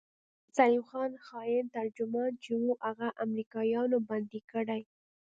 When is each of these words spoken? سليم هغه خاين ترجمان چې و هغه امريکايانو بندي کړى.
سليم 0.57 0.83
هغه 0.91 1.17
خاين 1.29 1.65
ترجمان 1.77 2.31
چې 2.43 2.51
و 2.55 2.65
هغه 2.85 3.07
امريکايانو 3.25 3.97
بندي 4.09 4.41
کړى. 4.51 4.81